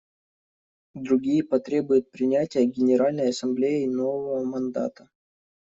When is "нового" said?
3.85-4.43